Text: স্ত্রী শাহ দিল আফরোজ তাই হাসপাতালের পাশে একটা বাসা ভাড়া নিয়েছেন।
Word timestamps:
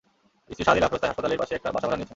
স্ত্রী 0.53 0.63
শাহ 0.65 0.73
দিল 0.75 0.83
আফরোজ 0.87 1.01
তাই 1.01 1.09
হাসপাতালের 1.11 1.39
পাশে 1.41 1.53
একটা 1.57 1.69
বাসা 1.75 1.87
ভাড়া 1.87 1.97
নিয়েছেন। 1.99 2.09